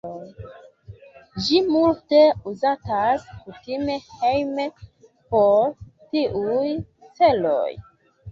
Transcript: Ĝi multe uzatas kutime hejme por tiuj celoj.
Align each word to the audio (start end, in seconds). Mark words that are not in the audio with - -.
Ĝi 1.47 1.59
multe 1.73 2.21
uzatas 2.51 3.27
kutime 3.43 3.97
hejme 4.23 4.65
por 5.35 5.69
tiuj 6.15 6.67
celoj. 7.21 7.71